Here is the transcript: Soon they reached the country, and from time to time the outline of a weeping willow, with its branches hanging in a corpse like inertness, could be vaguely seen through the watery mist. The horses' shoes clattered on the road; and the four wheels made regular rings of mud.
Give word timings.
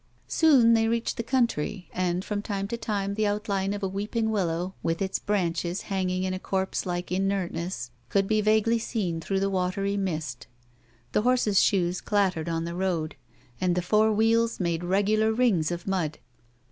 Soon 0.27 0.73
they 0.73 0.87
reached 0.87 1.17
the 1.17 1.21
country, 1.21 1.87
and 1.93 2.25
from 2.25 2.41
time 2.41 2.67
to 2.69 2.75
time 2.75 3.13
the 3.13 3.27
outline 3.27 3.71
of 3.71 3.83
a 3.83 3.87
weeping 3.87 4.31
willow, 4.31 4.73
with 4.81 4.99
its 4.99 5.19
branches 5.19 5.81
hanging 5.93 6.23
in 6.23 6.33
a 6.33 6.39
corpse 6.39 6.87
like 6.87 7.11
inertness, 7.11 7.91
could 8.09 8.25
be 8.27 8.41
vaguely 8.41 8.79
seen 8.79 9.21
through 9.21 9.39
the 9.39 9.47
watery 9.47 9.97
mist. 9.97 10.47
The 11.11 11.21
horses' 11.21 11.61
shoes 11.61 12.01
clattered 12.01 12.49
on 12.49 12.65
the 12.65 12.73
road; 12.73 13.15
and 13.61 13.75
the 13.75 13.83
four 13.83 14.11
wheels 14.11 14.59
made 14.59 14.83
regular 14.83 15.31
rings 15.31 15.69
of 15.69 15.85
mud. 15.85 16.17